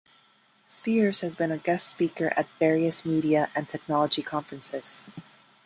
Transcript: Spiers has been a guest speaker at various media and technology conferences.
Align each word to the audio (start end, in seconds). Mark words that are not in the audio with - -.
Spiers 0.67 1.21
has 1.21 1.35
been 1.35 1.51
a 1.51 1.59
guest 1.59 1.87
speaker 1.87 2.33
at 2.35 2.47
various 2.57 3.05
media 3.05 3.51
and 3.55 3.69
technology 3.69 4.23
conferences. 4.23 4.97